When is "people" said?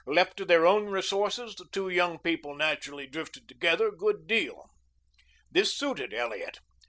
2.17-2.55